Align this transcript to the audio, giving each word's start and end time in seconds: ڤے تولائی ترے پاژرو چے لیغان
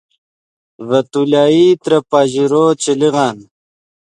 ڤے 0.87 0.99
تولائی 1.11 1.65
ترے 1.81 1.99
پاژرو 2.09 2.63
چے 2.81 2.91
لیغان 2.99 3.37